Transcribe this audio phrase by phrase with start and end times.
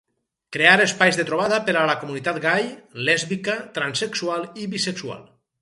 [0.55, 2.65] Crear espais de trobada per a la comunitat gai,
[3.11, 5.25] lèsbica, transsexual i bisexual.